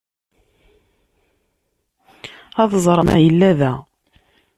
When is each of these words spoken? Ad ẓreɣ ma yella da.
Ad 2.61 2.71
ẓreɣ 2.85 3.03
ma 3.05 3.17
yella 3.23 3.51
da. 3.59 3.71